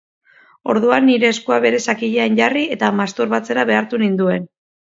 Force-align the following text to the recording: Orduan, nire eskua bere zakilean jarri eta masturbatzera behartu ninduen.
Orduan, 0.73 1.05
nire 1.09 1.29
eskua 1.33 1.59
bere 1.67 1.83
zakilean 1.93 2.41
jarri 2.41 2.65
eta 2.79 2.91
masturbatzera 3.03 3.69
behartu 3.75 4.05
ninduen. 4.07 4.53